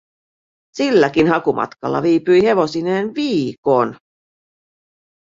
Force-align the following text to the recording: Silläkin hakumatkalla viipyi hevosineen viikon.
Silläkin 0.75 1.27
hakumatkalla 1.27 2.01
viipyi 2.03 2.43
hevosineen 2.43 3.15
viikon. 3.15 3.95